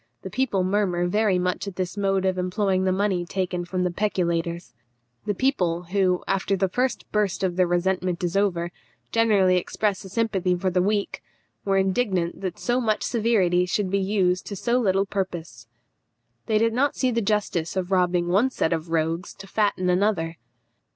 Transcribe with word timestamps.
The 0.23 0.31
people 0.31 0.63
murmur 0.63 1.05
very 1.05 1.37
much 1.37 1.67
at 1.67 1.75
this 1.75 1.95
mode 1.95 2.25
of 2.25 2.39
employing 2.39 2.85
the 2.85 2.91
money 2.91 3.23
taken 3.23 3.65
from 3.65 3.83
the 3.83 3.91
peculators." 3.91 4.73
The 5.27 5.35
people, 5.35 5.83
who, 5.91 6.23
after 6.27 6.55
the 6.57 6.67
first 6.67 7.05
burst 7.11 7.43
of 7.43 7.55
their 7.55 7.67
resentment 7.67 8.23
is 8.23 8.35
over, 8.35 8.71
generally 9.11 9.57
express 9.57 10.03
a 10.03 10.09
sympathy 10.09 10.55
for 10.55 10.71
the 10.71 10.81
weak, 10.81 11.21
were 11.65 11.77
indignant 11.77 12.41
that 12.41 12.57
so 12.57 12.81
much 12.81 13.03
severity 13.03 13.67
should 13.67 13.91
be 13.91 13.99
used 14.01 14.47
to 14.47 14.55
so 14.55 14.79
little 14.79 15.05
purpose. 15.05 15.67
They 16.47 16.57
did 16.57 16.73
not 16.73 16.95
see 16.95 17.11
the 17.11 17.21
justice 17.21 17.75
of 17.75 17.91
robbing 17.91 18.27
one 18.27 18.49
set 18.49 18.73
of 18.73 18.89
rogues 18.89 19.35
to 19.35 19.45
fatten 19.45 19.87
another. 19.87 20.37